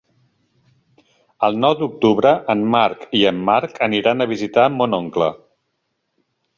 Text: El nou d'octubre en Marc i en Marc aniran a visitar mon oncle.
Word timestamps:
El 1.49 1.59
nou 1.65 1.75
d'octubre 1.83 2.33
en 2.55 2.65
Marc 2.79 3.05
i 3.21 3.23
en 3.35 3.45
Marc 3.53 3.79
aniran 3.91 4.21
a 4.21 4.31
visitar 4.35 4.69
mon 4.81 5.03
oncle. 5.05 5.33